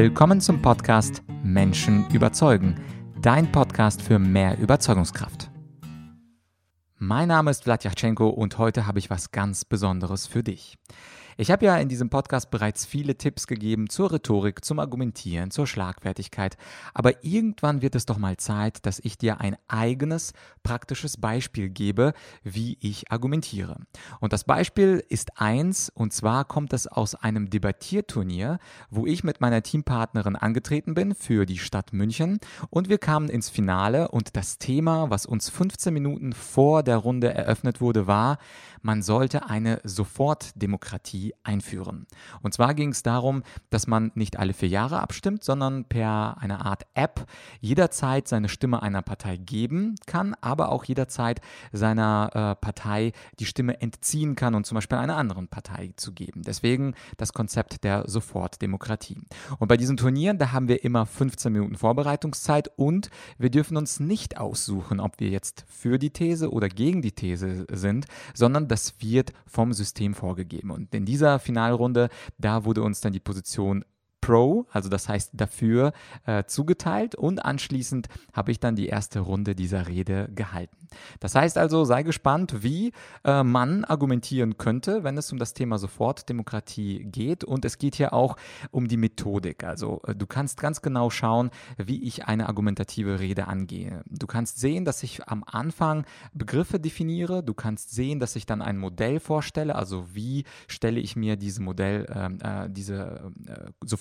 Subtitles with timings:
[0.00, 2.76] Willkommen zum Podcast Menschen überzeugen,
[3.20, 5.50] dein Podcast für mehr Überzeugungskraft.
[6.98, 10.78] Mein Name ist Vladyachenko und heute habe ich was ganz Besonderes für dich.
[11.40, 15.68] Ich habe ja in diesem Podcast bereits viele Tipps gegeben zur Rhetorik, zum Argumentieren, zur
[15.68, 16.56] Schlagfertigkeit,
[16.94, 20.32] aber irgendwann wird es doch mal Zeit, dass ich dir ein eigenes
[20.64, 22.12] praktisches Beispiel gebe,
[22.42, 23.76] wie ich argumentiere.
[24.18, 28.58] Und das Beispiel ist eins, und zwar kommt es aus einem Debattierturnier,
[28.90, 33.48] wo ich mit meiner Teampartnerin angetreten bin für die Stadt München und wir kamen ins
[33.48, 38.38] Finale und das Thema, was uns 15 Minuten vor der Runde eröffnet wurde, war,
[38.82, 42.06] man sollte eine Sofortdemokratie einführen.
[42.42, 46.64] Und zwar ging es darum, dass man nicht alle vier Jahre abstimmt, sondern per einer
[46.66, 47.26] Art App
[47.60, 51.40] jederzeit seine Stimme einer Partei geben kann, aber auch jederzeit
[51.72, 56.42] seiner äh, Partei die Stimme entziehen kann und zum Beispiel einer anderen Partei zu geben.
[56.42, 59.18] Deswegen das Konzept der Sofortdemokratie.
[59.58, 64.00] Und bei diesen Turnieren, da haben wir immer 15 Minuten Vorbereitungszeit und wir dürfen uns
[64.00, 68.94] nicht aussuchen, ob wir jetzt für die These oder gegen die These sind, sondern das
[69.00, 70.70] wird vom System vorgegeben.
[70.70, 73.84] Und in dieser Finalrunde, da wurde uns dann die Position
[74.20, 75.92] Pro, also das heißt dafür,
[76.26, 80.76] äh, zugeteilt und anschließend habe ich dann die erste Runde dieser Rede gehalten.
[81.20, 82.92] Das heißt also, sei gespannt, wie
[83.24, 87.44] äh, man argumentieren könnte, wenn es um das Thema Sofortdemokratie geht.
[87.44, 88.36] Und es geht hier auch
[88.70, 89.64] um die Methodik.
[89.64, 94.02] Also äh, du kannst ganz genau schauen, wie ich eine argumentative Rede angehe.
[94.06, 97.42] Du kannst sehen, dass ich am Anfang Begriffe definiere.
[97.42, 99.74] Du kannst sehen, dass ich dann ein Modell vorstelle.
[99.74, 103.32] Also wie stelle ich mir diese Modell, ähm, äh, diese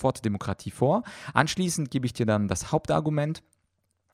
[0.08, 1.04] äh, Sofortdemokratie vor.
[1.34, 3.44] Anschließend gebe ich dir dann das Hauptargument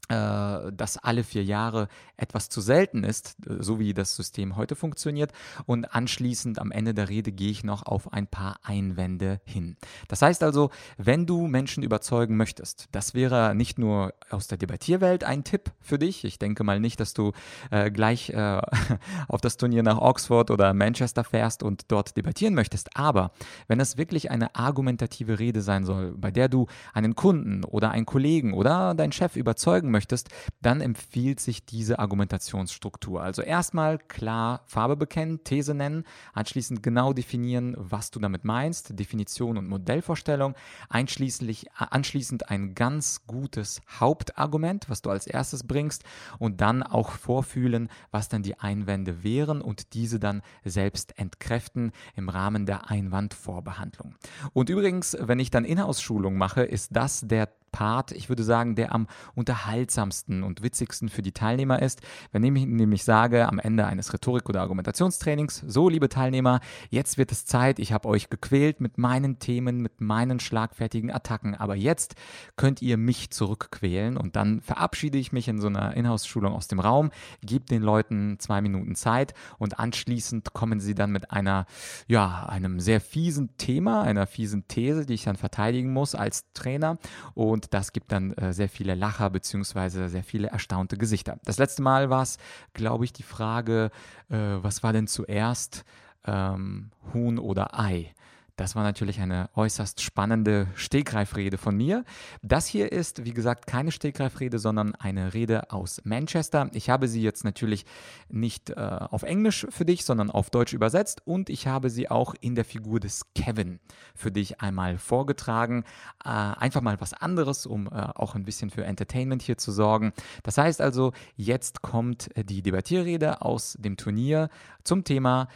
[0.10, 1.88] dass alle vier Jahre
[2.18, 5.32] etwas zu selten ist, äh, so wie das System heute funktioniert.
[5.66, 9.78] Und anschließend am Ende der Rede gehe ich noch auf ein paar Einwände hin.
[10.08, 15.24] Das heißt also, wenn du Menschen überzeugen möchtest, das wäre nicht nur aus der Debattierwelt
[15.24, 16.24] ein Tipp für dich.
[16.26, 17.32] Ich denke mal nicht, dass du
[17.72, 18.62] äh, gleich äh,
[19.28, 22.98] auf das Turnier nach Oxford oder Manchester fährst und dort debattieren möchtest.
[22.98, 23.32] Aber
[23.68, 28.06] wenn es wirklich eine argumentative Rede sein soll, bei der du einen Kunden oder einen
[28.06, 30.28] Kollegen oder deinen Chef überzeugen möchtest,
[30.62, 33.24] dann empfiehlt sich diese Argumentationsstruktur.
[33.24, 39.58] Also erstmal klar Farbe bekennen, These nennen, anschließend genau definieren, was du damit meinst, Definition
[39.58, 40.56] und Modellvorstellung,
[40.90, 46.04] einschließlich, anschließend ein ganz gutes Hauptargument, was du als erstes bringst
[46.40, 52.28] und dann auch vorfühlen, was dann die Einwände wären und diese dann selbst entkräften im
[52.28, 54.16] Rahmen der Einwandvorbehandlung.
[54.52, 58.94] Und übrigens, wenn ich dann Inhouse-Schulung mache, ist das der Part, ich würde sagen, der
[58.94, 62.02] am unterhaltsamsten und witzigsten für die Teilnehmer ist.
[62.32, 67.34] Wenn ich nämlich sage, am Ende eines Rhetorik- oder Argumentationstrainings, so liebe Teilnehmer, jetzt wird
[67.34, 72.16] es Zeit, ich habe euch gequält mit meinen Themen, mit meinen schlagfertigen Attacken, aber jetzt
[72.56, 76.80] könnt ihr mich zurückquälen und dann verabschiede ich mich in so einer Inhouse-Schulung aus dem
[76.80, 77.10] Raum,
[77.42, 81.66] gebe den Leuten zwei Minuten Zeit und anschließend kommen sie dann mit einer,
[82.08, 87.00] ja, einem sehr fiesen Thema, einer fiesen These, die ich dann verteidigen muss als Trainer
[87.34, 90.08] und und das gibt dann äh, sehr viele Lacher bzw.
[90.08, 91.40] sehr viele erstaunte Gesichter.
[91.46, 92.38] Das letzte Mal war es,
[92.74, 93.92] glaube ich, die Frage,
[94.30, 95.86] äh, was war denn zuerst
[96.26, 98.14] ähm, Huhn oder Ei?
[98.56, 102.06] Das war natürlich eine äußerst spannende Stegreifrede von mir.
[102.44, 106.70] Das hier ist, wie gesagt, keine Stegreifrede, sondern eine Rede aus Manchester.
[106.74, 107.86] Ich habe sie jetzt natürlich
[108.30, 112.36] nicht äh, auf Englisch für dich, sondern auf Deutsch übersetzt und ich habe sie auch
[112.42, 113.80] in der Figur des Kevin
[114.14, 115.84] für dich einmal vorgetragen.
[116.24, 120.14] Äh, einfach mal was anderes, um äh, auch ein bisschen für Entertainment hier zu sorgen.
[120.44, 124.50] Das heißt also, jetzt kommt die Debattierrede aus dem Turnier
[124.84, 125.48] zum Thema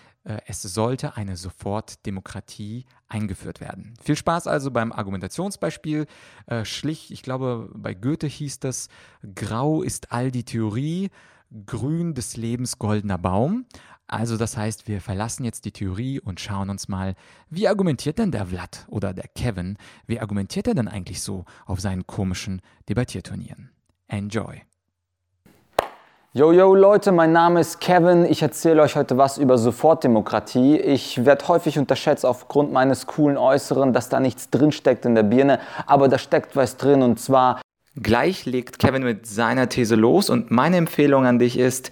[0.46, 3.94] es sollte eine Sofortdemokratie eingeführt werden.
[4.02, 6.06] Viel Spaß also beim Argumentationsbeispiel.
[6.48, 8.90] Äh, schlich, ich glaube, bei Goethe hieß das,
[9.36, 11.10] grau ist all die Theorie,
[11.66, 13.66] grün des Lebens goldener Baum.
[14.08, 17.16] Also das heißt, wir verlassen jetzt die Theorie und schauen uns mal,
[17.50, 19.78] wie argumentiert denn der Vlad oder der Kevin,
[20.08, 23.72] wie argumentiert er denn eigentlich so auf seinen komischen Debattierturnieren?
[24.08, 24.62] Enjoy!
[26.38, 28.24] Yo, yo, Leute, mein Name ist Kevin.
[28.24, 30.78] Ich erzähle euch heute was über Sofortdemokratie.
[30.78, 35.60] Ich werde häufig unterschätzt aufgrund meines coolen Äußeren, dass da nichts drinsteckt in der Birne,
[35.88, 37.60] aber da steckt was drin und zwar.
[37.96, 41.90] Gleich legt Kevin mit seiner These los und meine Empfehlung an dich ist,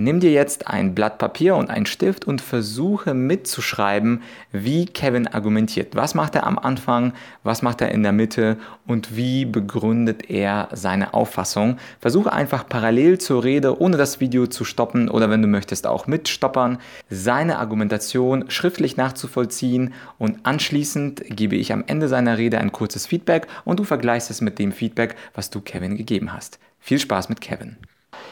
[0.00, 4.22] Nimm dir jetzt ein Blatt Papier und einen Stift und versuche mitzuschreiben,
[4.52, 5.96] wie Kevin argumentiert.
[5.96, 10.68] Was macht er am Anfang, was macht er in der Mitte und wie begründet er
[10.70, 11.78] seine Auffassung.
[11.98, 16.06] Versuche einfach parallel zur Rede, ohne das Video zu stoppen oder wenn du möchtest auch
[16.06, 16.78] mitstoppern,
[17.10, 23.48] seine Argumentation schriftlich nachzuvollziehen und anschließend gebe ich am Ende seiner Rede ein kurzes Feedback
[23.64, 26.60] und du vergleichst es mit dem Feedback, was du Kevin gegeben hast.
[26.78, 27.78] Viel Spaß mit Kevin.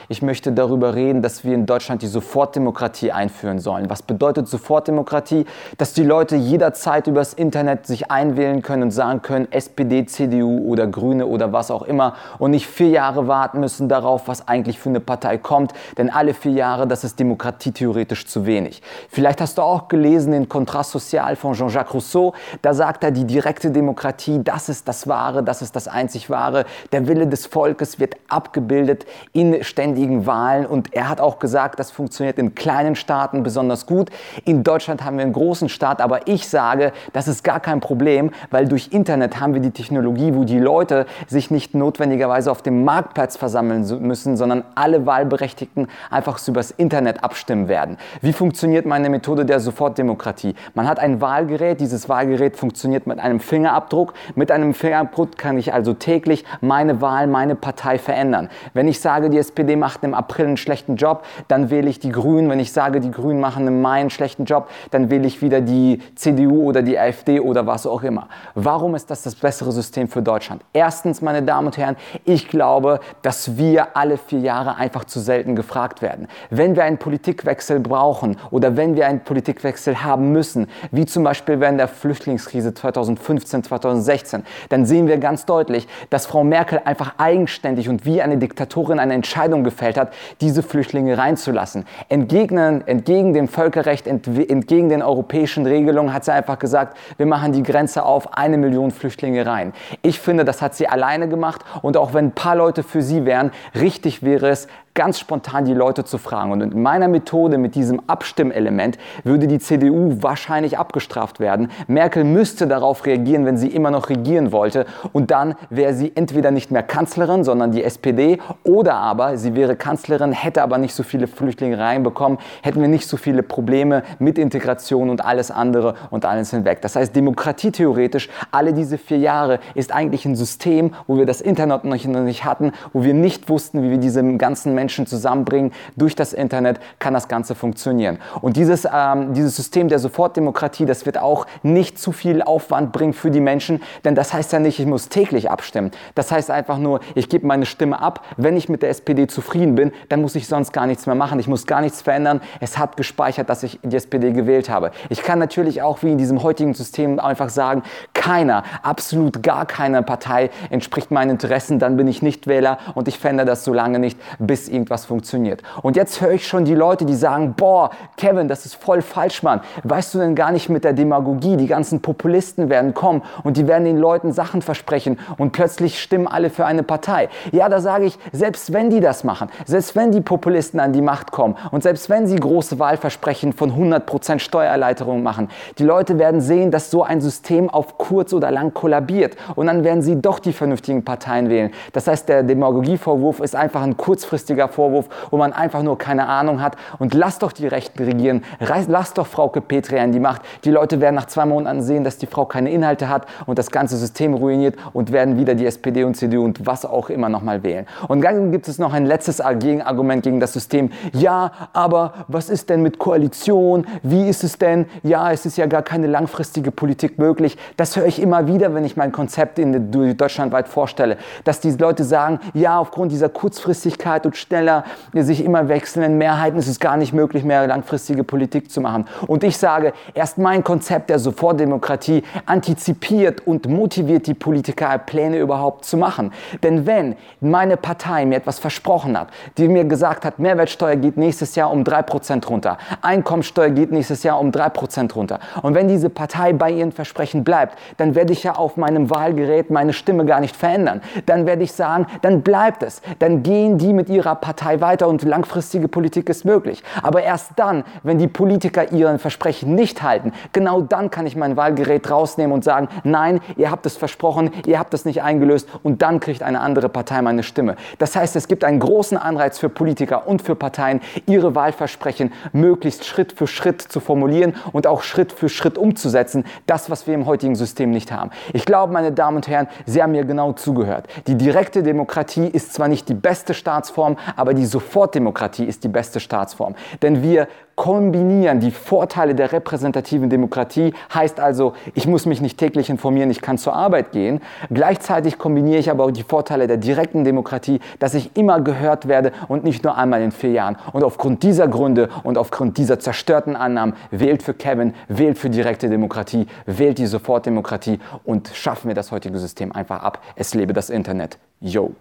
[0.08, 3.90] Ich möchte darüber reden, dass wir in Deutschland die Sofortdemokratie einführen sollen.
[3.90, 5.46] Was bedeutet Sofortdemokratie?
[5.78, 10.86] Dass die Leute jederzeit übers Internet sich einwählen können und sagen können, SPD, CDU oder
[10.86, 14.90] Grüne oder was auch immer und nicht vier Jahre warten müssen darauf, was eigentlich für
[14.90, 15.72] eine Partei kommt.
[15.98, 18.82] Denn alle vier Jahre, das ist demokratietheoretisch zu wenig.
[19.08, 22.32] Vielleicht hast du auch gelesen den Kontrast Social von Jean-Jacques Rousseau.
[22.62, 26.64] Da sagt er, die direkte Demokratie, das ist das Wahre, das ist das einzig Wahre.
[26.92, 30.66] Der Wille des Volkes wird abgebildet in ständigen Wahlen.
[30.66, 34.10] Und er hat auch gesagt, das funktioniert in kleinen Staaten besonders gut.
[34.44, 38.30] In Deutschland haben wir einen großen Staat, aber ich sage, das ist gar kein Problem,
[38.50, 42.84] weil durch Internet haben wir die Technologie, wo die Leute sich nicht notwendigerweise auf dem
[42.84, 47.96] Marktplatz versammeln müssen, sondern alle Wahlberechtigten einfach übers Internet abstimmen werden.
[48.20, 50.54] Wie funktioniert meine Methode der Sofortdemokratie?
[50.74, 54.14] Man hat ein Wahlgerät, dieses Wahlgerät funktioniert mit einem Fingerabdruck.
[54.34, 58.48] Mit einem Fingerabdruck kann ich also täglich meine Wahl, meine Partei verändern.
[58.74, 61.98] Wenn ich sage, die SPD SPD macht im April einen schlechten Job, dann wähle ich
[61.98, 62.50] die Grünen.
[62.50, 65.62] Wenn ich sage, die Grünen machen im Mai einen schlechten Job, dann wähle ich wieder
[65.62, 68.28] die CDU oder die AfD oder was auch immer.
[68.54, 70.62] Warum ist das das bessere System für Deutschland?
[70.74, 75.56] Erstens, meine Damen und Herren, ich glaube, dass wir alle vier Jahre einfach zu selten
[75.56, 76.28] gefragt werden.
[76.50, 81.60] Wenn wir einen Politikwechsel brauchen oder wenn wir einen Politikwechsel haben müssen, wie zum Beispiel
[81.60, 87.88] während der Flüchtlingskrise 2015, 2016, dann sehen wir ganz deutlich, dass Frau Merkel einfach eigenständig
[87.88, 91.84] und wie eine Diktatorin eine Entscheidung Entscheidung gefällt hat, diese Flüchtlinge reinzulassen.
[92.08, 97.62] Entgegen, entgegen dem Völkerrecht, entgegen den europäischen Regelungen hat sie einfach gesagt, wir machen die
[97.62, 99.72] Grenze auf, eine Million Flüchtlinge rein.
[100.02, 103.24] Ich finde, das hat sie alleine gemacht und auch wenn ein paar Leute für sie
[103.24, 104.66] wären, richtig wäre es,
[104.96, 106.50] ganz spontan die Leute zu fragen.
[106.50, 111.70] Und in meiner Methode mit diesem Abstimmelement würde die CDU wahrscheinlich abgestraft werden.
[111.86, 114.86] Merkel müsste darauf reagieren, wenn sie immer noch regieren wollte.
[115.12, 119.76] Und dann wäre sie entweder nicht mehr Kanzlerin, sondern die SPD, oder aber sie wäre
[119.76, 124.38] Kanzlerin, hätte aber nicht so viele Flüchtlinge reinbekommen, hätten wir nicht so viele Probleme mit
[124.38, 126.80] Integration und alles andere und alles hinweg.
[126.80, 131.84] Das heißt, demokratietheoretisch, alle diese vier Jahre ist eigentlich ein System, wo wir das Internet
[131.84, 135.72] noch nicht hatten, wo wir nicht wussten, wie wir diese ganzen Menschen Menschen zusammenbringen.
[135.96, 138.18] Durch das Internet kann das Ganze funktionieren.
[138.40, 143.12] Und dieses, ähm, dieses System der Sofortdemokratie, das wird auch nicht zu viel Aufwand bringen
[143.12, 145.90] für die Menschen, denn das heißt ja nicht, ich muss täglich abstimmen.
[146.14, 148.24] Das heißt einfach nur, ich gebe meine Stimme ab.
[148.36, 151.40] Wenn ich mit der SPD zufrieden bin, dann muss ich sonst gar nichts mehr machen.
[151.40, 152.40] Ich muss gar nichts verändern.
[152.60, 154.92] Es hat gespeichert, dass ich die SPD gewählt habe.
[155.08, 157.82] Ich kann natürlich auch wie in diesem heutigen System einfach sagen,
[158.14, 163.18] keiner, absolut gar keine Partei entspricht meinen Interessen, dann bin ich nicht Wähler und ich
[163.18, 165.62] verändere das so lange nicht, bis irgendwas funktioniert.
[165.82, 169.42] Und jetzt höre ich schon die Leute, die sagen, boah, Kevin, das ist voll falsch,
[169.42, 169.60] Mann.
[169.82, 171.56] Weißt du denn gar nicht mit der Demagogie?
[171.56, 176.26] Die ganzen Populisten werden kommen und die werden den Leuten Sachen versprechen und plötzlich stimmen
[176.26, 177.28] alle für eine Partei.
[177.52, 181.02] Ja, da sage ich, selbst wenn die das machen, selbst wenn die Populisten an die
[181.02, 186.40] Macht kommen und selbst wenn sie große Wahlversprechen von 100% Steuererleichterung machen, die Leute werden
[186.40, 190.38] sehen, dass so ein System auf kurz oder lang kollabiert und dann werden sie doch
[190.38, 191.72] die vernünftigen Parteien wählen.
[191.92, 196.26] Das heißt, der Demagogievorwurf ist einfach ein kurzfristiger riesiger Vorwurf, wo man einfach nur keine
[196.26, 196.76] Ahnung hat.
[196.98, 198.42] Und lass doch die Rechten regieren.
[198.88, 200.42] Lass doch Frauke Petri an die Macht.
[200.64, 203.70] Die Leute werden nach zwei Monaten sehen, dass die Frau keine Inhalte hat und das
[203.70, 207.62] ganze System ruiniert und werden wieder die SPD und CDU und was auch immer nochmal
[207.62, 207.86] wählen.
[208.08, 210.90] Und dann gibt es noch ein letztes Gegenargument gegen das System.
[211.12, 213.86] Ja, aber was ist denn mit Koalition?
[214.02, 214.86] Wie ist es denn?
[215.02, 217.56] Ja, es ist ja gar keine langfristige Politik möglich.
[217.76, 222.04] Das höre ich immer wieder, wenn ich mein Konzept in deutschlandweit vorstelle, dass die Leute
[222.04, 227.12] sagen, ja, aufgrund dieser Kurzfristigkeit und schneller sich immer wechselnden Mehrheiten ist es gar nicht
[227.12, 229.06] möglich mehr, langfristige Politik zu machen.
[229.26, 235.84] Und ich sage, erst mein Konzept der Sofortdemokratie antizipiert und motiviert die Politiker, Pläne überhaupt
[235.84, 236.32] zu machen.
[236.62, 241.54] Denn wenn meine Partei mir etwas versprochen hat, die mir gesagt hat, Mehrwertsteuer geht nächstes
[241.54, 245.40] Jahr um 3% runter, Einkommensteuer geht nächstes Jahr um 3% runter.
[245.62, 249.70] Und wenn diese Partei bei ihren Versprechen bleibt, dann werde ich ja auf meinem Wahlgerät
[249.70, 251.00] meine Stimme gar nicht verändern.
[251.26, 253.02] Dann werde ich sagen, dann bleibt es.
[253.18, 256.82] Dann gehen die mit ihrer Partei weiter und langfristige Politik ist möglich.
[257.02, 261.56] Aber erst dann, wenn die Politiker ihren Versprechen nicht halten, genau dann kann ich mein
[261.56, 266.02] Wahlgerät rausnehmen und sagen, nein, ihr habt es versprochen, ihr habt es nicht eingelöst und
[266.02, 267.76] dann kriegt eine andere Partei meine Stimme.
[267.98, 273.04] Das heißt, es gibt einen großen Anreiz für Politiker und für Parteien, ihre Wahlversprechen möglichst
[273.04, 276.44] Schritt für Schritt zu formulieren und auch Schritt für Schritt umzusetzen.
[276.66, 278.30] Das, was wir im heutigen System nicht haben.
[278.52, 281.06] Ich glaube, meine Damen und Herren, Sie haben mir genau zugehört.
[281.26, 286.20] Die direkte Demokratie ist zwar nicht die beste Staatsform, aber die Sofortdemokratie ist die beste
[286.20, 286.74] Staatsform.
[287.02, 292.90] Denn wir kombinieren die Vorteile der repräsentativen Demokratie, heißt also, ich muss mich nicht täglich
[292.90, 294.40] informieren, ich kann zur Arbeit gehen.
[294.70, 299.32] Gleichzeitig kombiniere ich aber auch die Vorteile der direkten Demokratie, dass ich immer gehört werde
[299.46, 300.76] und nicht nur einmal in vier Jahren.
[300.92, 305.90] Und aufgrund dieser Gründe und aufgrund dieser zerstörten Annahmen wählt für Kevin, wählt für direkte
[305.90, 310.22] Demokratie, wählt die Sofortdemokratie und schaffen wir das heutige System einfach ab.
[310.34, 311.38] Es lebe das Internet.
[311.60, 311.94] Yo!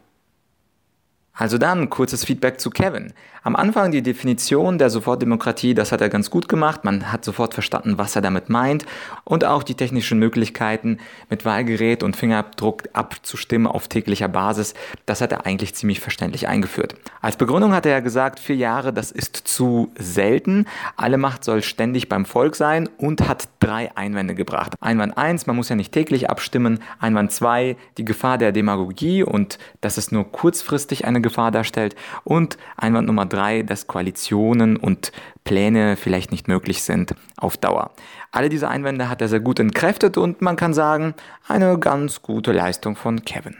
[1.35, 3.13] Also dann kurzes Feedback zu Kevin.
[3.43, 6.83] Am Anfang die Definition der Sofortdemokratie, das hat er ganz gut gemacht.
[6.83, 8.87] Man hat sofort verstanden, was er damit meint
[9.23, 10.97] und auch die technischen Möglichkeiten
[11.29, 14.73] mit Wahlgerät und Fingerabdruck abzustimmen auf täglicher Basis.
[15.05, 16.95] Das hat er eigentlich ziemlich verständlich eingeführt.
[17.21, 20.65] Als Begründung hat er ja gesagt, vier Jahre, das ist zu selten.
[20.95, 24.73] Alle Macht soll ständig beim Volk sein und hat drei Einwände gebracht.
[24.79, 26.79] Einwand eins, man muss ja nicht täglich abstimmen.
[26.97, 31.95] Einwand zwei, die Gefahr der Demagogie und dass es nur kurzfristig eine Gefahr darstellt.
[32.23, 35.11] Und Einwand Nummer drei, dass Koalitionen und
[35.43, 37.91] Pläne vielleicht nicht möglich sind auf Dauer.
[38.31, 41.13] Alle diese Einwände hat er sehr gut entkräftet und man kann sagen,
[41.47, 43.55] eine ganz gute Leistung von Kevin.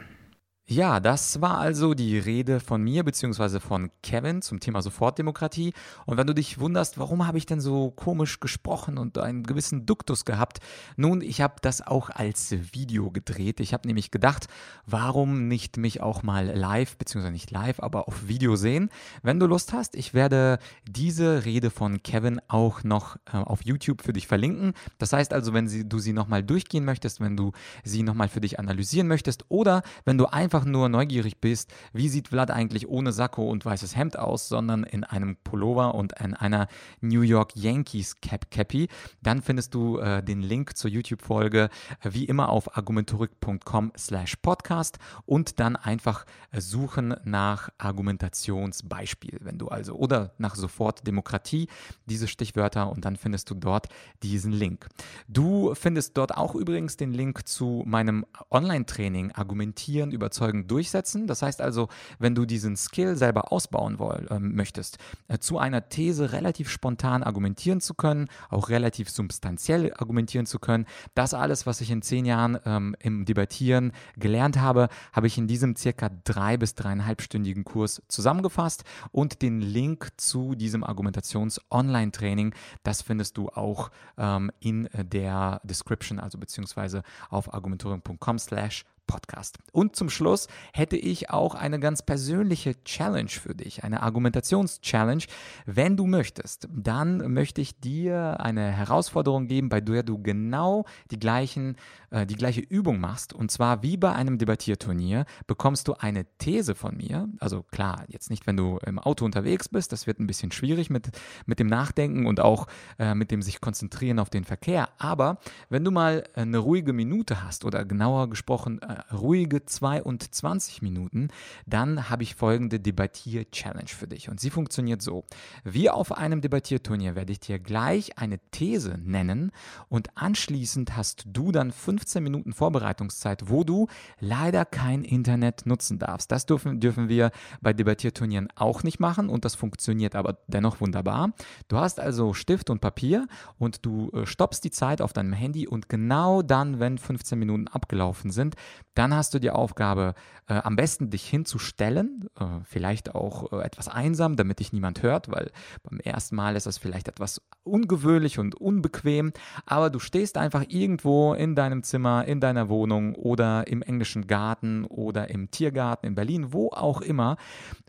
[0.68, 3.60] Ja, das war also die Rede von mir bzw.
[3.60, 5.74] von Kevin zum Thema Sofortdemokratie.
[6.08, 9.86] Und wenn du dich wunderst, warum habe ich denn so komisch gesprochen und einen gewissen
[9.86, 10.62] Duktus gehabt?
[10.98, 13.60] Nun, ich habe das auch als Video gedreht.
[13.60, 14.48] Ich habe nämlich gedacht,
[14.88, 18.90] warum nicht mich auch mal live, beziehungsweise nicht live, aber auf Video sehen?
[19.22, 20.58] Wenn du Lust hast, ich werde
[20.90, 24.74] diese Rede von Kevin auch noch äh, auf YouTube für dich verlinken.
[24.98, 27.52] Das heißt also, wenn sie, du sie nochmal durchgehen möchtest, wenn du
[27.84, 32.08] sie nochmal für dich analysieren möchtest oder wenn du einfach einfach nur neugierig bist, wie
[32.08, 36.34] sieht Vlad eigentlich ohne Sakko und weißes Hemd aus, sondern in einem Pullover und in
[36.34, 36.70] einer
[37.02, 38.88] New York Yankees Cap Cappy,
[39.22, 41.70] dann findest du äh, den Link zur YouTube-Folge
[42.00, 49.58] äh, wie immer auf argumentorik.com slash podcast und dann einfach äh, suchen nach Argumentationsbeispiel, wenn
[49.58, 51.68] du also, oder nach sofort Demokratie,
[52.06, 53.90] diese Stichwörter und dann findest du dort
[54.24, 54.88] diesen Link.
[55.28, 61.28] Du findest dort auch übrigens den Link zu meinem Online-Training Argumentieren, Überzeugen Überzeugung durchsetzen.
[61.28, 61.88] Das heißt also,
[62.20, 64.98] wenn du diesen Skill selber ausbauen woll, äh, möchtest,
[65.28, 70.86] äh, zu einer These relativ spontan argumentieren zu können, auch relativ substanziell argumentieren zu können,
[71.14, 75.48] das alles, was ich in zehn Jahren ähm, im Debattieren gelernt habe, habe ich in
[75.48, 83.38] diesem circa drei bis dreieinhalbstündigen Kurs zusammengefasst und den Link zu diesem Argumentations-Online-Training, das findest
[83.38, 89.58] du auch ähm, in der Description, also beziehungsweise auf argumentorium.com slash Podcast.
[89.72, 95.24] Und zum Schluss hätte ich auch eine ganz persönliche Challenge für dich, eine Argumentations-Challenge.
[95.66, 101.20] Wenn du möchtest, dann möchte ich dir eine Herausforderung geben, bei der du genau die,
[101.20, 101.76] gleichen,
[102.10, 103.34] äh, die gleiche Übung machst.
[103.34, 107.28] Und zwar wie bei einem Debattierturnier bekommst du eine These von mir.
[107.40, 110.90] Also klar, jetzt nicht, wenn du im Auto unterwegs bist, das wird ein bisschen schwierig
[110.90, 111.10] mit,
[111.46, 112.68] mit dem Nachdenken und auch
[113.00, 114.90] äh, mit dem sich konzentrieren auf den Verkehr.
[114.98, 115.38] Aber
[115.70, 121.30] wenn du mal eine ruhige Minute hast oder genauer gesprochen äh, ruhige 22 Minuten,
[121.66, 124.30] dann habe ich folgende Debattier-Challenge für dich.
[124.30, 125.26] Und sie funktioniert so.
[125.64, 129.52] Wie auf einem Debattierturnier werde ich dir gleich eine These nennen
[129.90, 133.88] und anschließend hast du dann 15 Minuten Vorbereitungszeit, wo du
[134.20, 136.32] leider kein Internet nutzen darfst.
[136.32, 141.34] Das dürfen, dürfen wir bei Debattierturnieren auch nicht machen und das funktioniert aber dennoch wunderbar.
[141.68, 145.68] Du hast also Stift und Papier und du äh, stoppst die Zeit auf deinem Handy
[145.68, 148.56] und genau dann, wenn 15 Minuten abgelaufen sind,
[148.96, 150.16] dann hast du die Aufgabe,
[150.48, 155.30] äh, am besten dich hinzustellen, äh, vielleicht auch äh, etwas einsam, damit dich niemand hört,
[155.32, 155.52] weil
[155.84, 159.34] beim ersten Mal ist das vielleicht etwas ungewöhnlich und unbequem,
[159.66, 164.86] aber du stehst einfach irgendwo in deinem Zimmer, in deiner Wohnung oder im englischen Garten
[164.86, 167.38] oder im Tiergarten in Berlin, wo auch immer,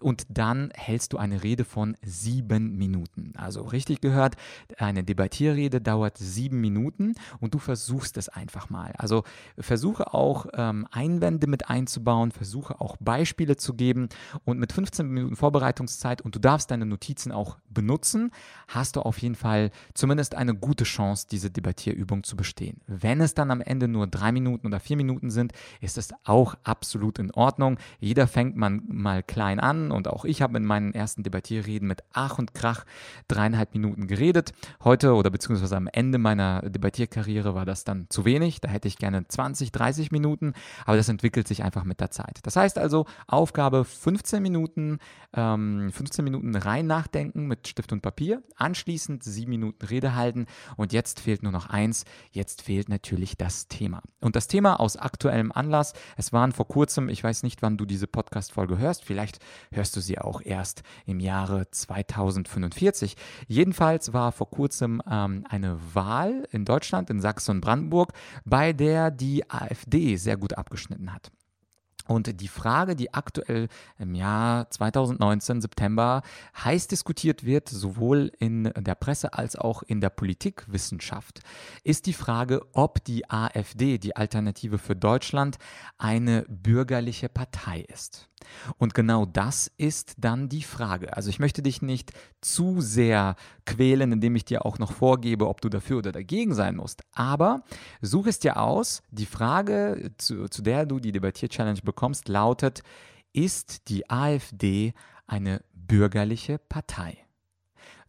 [0.00, 3.32] und dann hältst du eine Rede von sieben Minuten.
[3.36, 4.36] Also richtig gehört,
[4.78, 8.92] eine Debattierrede dauert sieben Minuten und du versuchst es einfach mal.
[8.96, 9.24] Also
[9.58, 14.08] versuche auch ähm, Einwände mit einzubauen, versuche auch Beispiele zu geben
[14.44, 18.30] und mit 15 Minuten Vorbereitungszeit und du darfst deine Notizen auch benutzen,
[18.68, 22.80] hast du auf jeden Fall zumindest eine gute Chance, diese Debattierübung zu bestehen.
[22.86, 26.54] Wenn es dann am Ende nur drei Minuten oder vier Minuten sind, ist es auch
[26.64, 27.76] absolut in Ordnung.
[28.00, 32.02] Jeder fängt man mal klein an und auch ich habe in meinen ersten Debattierreden mit
[32.14, 32.86] Ach und Krach
[33.28, 34.52] dreieinhalb Minuten geredet.
[34.82, 38.62] Heute oder beziehungsweise am Ende meiner Debattierkarriere war das dann zu wenig.
[38.62, 40.54] Da hätte ich gerne 20, 30 Minuten,
[40.86, 42.38] aber das entwickelt sich einfach mit der Zeit.
[42.44, 44.98] Das heißt also, Aufgabe 15 Minuten,
[45.34, 50.92] ähm, 15 Minuten rein nachdenken mit Stift und Papier, anschließend sieben Minuten Rede halten und
[50.92, 54.00] jetzt fehlt nur noch eins, jetzt fehlt natürlich das Thema.
[54.20, 57.84] Und das Thema aus aktuellem Anlass, es waren vor kurzem, ich weiß nicht, wann du
[57.84, 59.40] diese Podcast-Folge hörst, vielleicht
[59.72, 63.16] hörst du sie auch erst im Jahre 2045.
[63.48, 68.12] Jedenfalls war vor kurzem ähm, eine Wahl in Deutschland, in Sachsen und Brandenburg,
[68.44, 71.32] bei der die AfD sehr gut abgeschnitten hat.
[72.06, 76.22] Und die Frage, die aktuell im Jahr 2019, September,
[76.64, 81.40] heiß diskutiert wird, sowohl in der Presse als auch in der Politikwissenschaft,
[81.84, 85.58] ist die Frage, ob die AfD, die Alternative für Deutschland,
[85.98, 88.28] eine bürgerliche Partei ist.
[88.78, 91.16] Und genau das ist dann die Frage.
[91.16, 95.60] Also ich möchte dich nicht zu sehr quälen, indem ich dir auch noch vorgebe, ob
[95.60, 97.02] du dafür oder dagegen sein musst.
[97.12, 97.62] Aber
[98.00, 99.02] such es dir aus.
[99.10, 101.95] Die Frage, zu, zu der du die Debattier-Challenge bekommst,
[102.28, 102.82] lautet,
[103.32, 104.94] ist die AfD
[105.26, 107.25] eine bürgerliche Partei?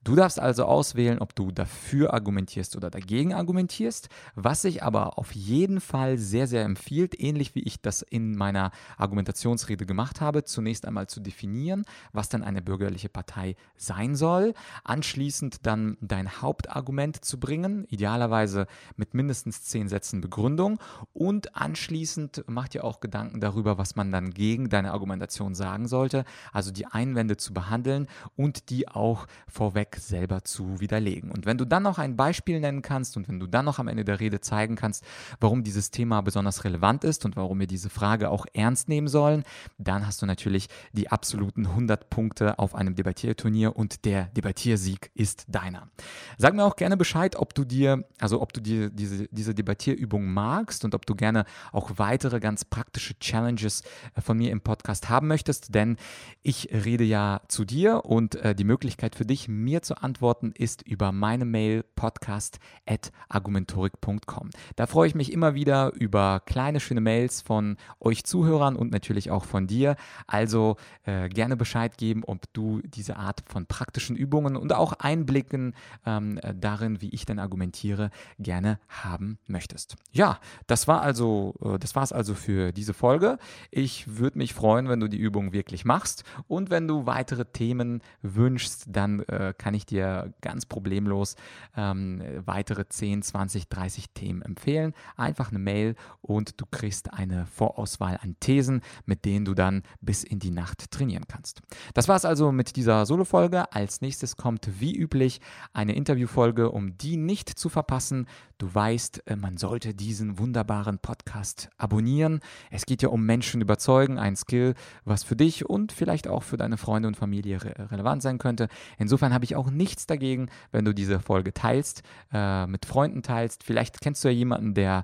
[0.03, 5.33] Du darfst also auswählen, ob du dafür argumentierst oder dagegen argumentierst, was sich aber auf
[5.33, 10.85] jeden Fall sehr, sehr empfiehlt, ähnlich wie ich das in meiner Argumentationsrede gemacht habe, zunächst
[10.85, 14.53] einmal zu definieren, was dann eine bürgerliche Partei sein soll,
[14.85, 20.79] anschließend dann dein Hauptargument zu bringen, idealerweise mit mindestens zehn Sätzen Begründung
[21.11, 26.23] und anschließend macht ihr auch Gedanken darüber, was man dann gegen deine Argumentation sagen sollte,
[26.53, 31.31] also die Einwände zu behandeln und die auch vorweg selber zu widerlegen.
[31.31, 33.87] Und wenn du dann noch ein Beispiel nennen kannst und wenn du dann noch am
[33.87, 35.03] Ende der Rede zeigen kannst,
[35.39, 39.43] warum dieses Thema besonders relevant ist und warum wir diese Frage auch ernst nehmen sollen,
[39.77, 45.45] dann hast du natürlich die absoluten 100 Punkte auf einem Debattierturnier und der Debattiersieg ist
[45.47, 45.89] deiner.
[46.37, 50.25] Sag mir auch gerne Bescheid, ob du dir, also ob du dir diese, diese Debattierübung
[50.33, 53.83] magst und ob du gerne auch weitere ganz praktische Challenges
[54.15, 55.97] äh, von mir im Podcast haben möchtest, denn
[56.43, 60.81] ich rede ja zu dir und äh, die Möglichkeit für dich, mir zu antworten, ist
[60.81, 64.49] über meine Mail podcast.argumentorik.com.
[64.75, 69.31] Da freue ich mich immer wieder über kleine, schöne Mails von euch Zuhörern und natürlich
[69.31, 69.95] auch von dir.
[70.27, 75.73] Also äh, gerne Bescheid geben, ob du diese Art von praktischen Übungen und auch Einblicken
[76.05, 79.95] ähm, äh, darin, wie ich denn argumentiere, gerne haben möchtest.
[80.11, 83.39] Ja, das war also, äh, das war es also für diese Folge.
[83.71, 88.01] Ich würde mich freuen, wenn du die Übung wirklich machst und wenn du weitere Themen
[88.21, 91.35] wünschst, dann äh, kann ich dir ganz problemlos
[91.75, 94.93] ähm, weitere 10, 20, 30 Themen empfehlen.
[95.17, 100.23] Einfach eine Mail und du kriegst eine Vorauswahl an Thesen, mit denen du dann bis
[100.23, 101.61] in die Nacht trainieren kannst.
[101.93, 103.73] Das war es also mit dieser Solo-Folge.
[103.73, 105.41] Als nächstes kommt wie üblich
[105.73, 108.25] eine Interviewfolge, um die nicht zu verpassen.
[108.57, 112.39] Du weißt, äh, man sollte diesen wunderbaren Podcast abonnieren.
[112.71, 116.55] Es geht ja um Menschen überzeugen, ein Skill, was für dich und vielleicht auch für
[116.55, 118.67] deine Freunde und Familie re relevant sein könnte.
[118.97, 123.63] Insofern habe ich auch nichts dagegen, wenn du diese Folge teilst, äh, mit Freunden teilst.
[123.63, 125.03] Vielleicht kennst du ja jemanden, der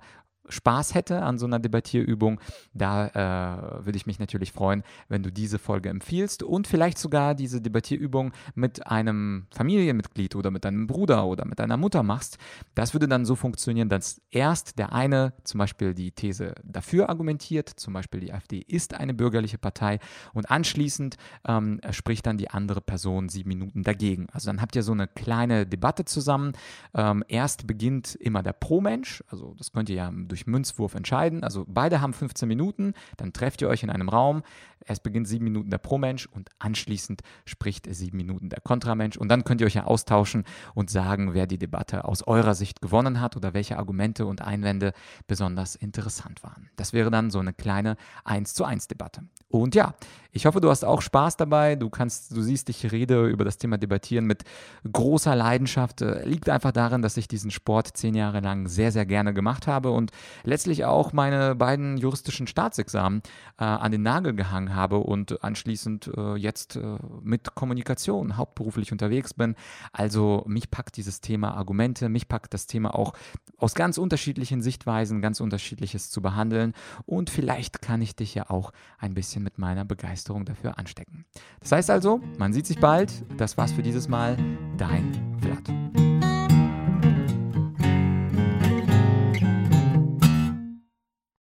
[0.54, 2.40] Spaß hätte an so einer Debattierübung,
[2.74, 7.36] da äh, würde ich mich natürlich freuen, wenn du diese Folge empfiehlst und vielleicht sogar
[7.36, 12.38] diese Debattierübung mit einem Familienmitglied oder mit deinem Bruder oder mit deiner Mutter machst.
[12.76, 17.70] Das würde dann so funktionieren, dass erst der eine zum Beispiel die These dafür argumentiert,
[17.70, 20.00] zum Beispiel die AfD ist eine bürgerliche Partei
[20.34, 24.28] und anschließend ähm, spricht dann die andere Person sieben Minuten dagegen.
[24.32, 26.54] Also dann habt ihr so eine kleine Debatte zusammen.
[26.94, 31.44] Ähm, erst beginnt immer der Pro-Mensch, also das könnt ihr ja durch Münzwurf entscheiden.
[31.44, 34.44] Also beide haben 15 Minuten, dann trefft ihr euch in einem Raum.
[34.86, 39.18] Es beginnt sieben Minuten der Pro-Mensch und anschließend spricht sieben Minuten der Kontramensch.
[39.18, 42.82] Und dann könnt ihr euch ja austauschen und sagen, wer die Debatte aus eurer Sicht
[42.82, 44.94] gewonnen hat oder welche Argumente und Einwände
[45.28, 46.70] besonders interessant waren.
[46.76, 49.24] Das wäre dann so eine kleine 1 zu 1 Debatte.
[49.48, 49.94] Und ja,
[50.32, 51.76] ich hoffe, du hast auch Spaß dabei.
[51.76, 54.44] Du kannst, du siehst, ich rede über das Thema Debattieren mit
[54.92, 56.02] großer Leidenschaft.
[56.24, 59.92] Liegt einfach darin, dass ich diesen Sport zehn Jahre lang sehr, sehr gerne gemacht habe
[59.92, 60.12] und
[60.44, 63.22] letztlich auch meine beiden juristischen Staatsexamen
[63.60, 69.34] äh, an den Nagel gehangen habe und anschließend äh, jetzt äh, mit Kommunikation hauptberuflich unterwegs
[69.34, 69.56] bin.
[69.92, 73.14] Also mich packt dieses Thema Argumente, mich packt das Thema auch
[73.58, 76.74] aus ganz unterschiedlichen Sichtweisen, ganz unterschiedliches zu behandeln
[77.06, 81.26] und vielleicht kann ich dich ja auch ein bisschen mit meiner Begeisterung dafür anstecken.
[81.60, 83.24] Das heißt also, man sieht sich bald.
[83.38, 84.38] Das war's für dieses Mal.
[84.78, 86.13] Dein Vlad.